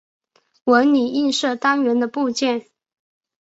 [0.63, 2.65] 纹理映射单元的部件。